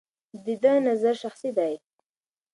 د 0.45 0.47
ده 0.63 0.73
نظر 0.87 1.13
شخصي 1.23 1.49
دی. 1.57 1.73